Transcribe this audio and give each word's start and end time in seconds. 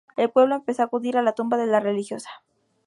El 0.17 0.31
pueblo 0.31 0.55
empezó 0.55 0.81
a 0.81 0.85
acudir 0.85 1.15
a 1.15 1.21
la 1.21 1.33
tumba 1.33 1.57
de 1.57 1.67
la 1.67 1.79
religiosa. 1.79 2.41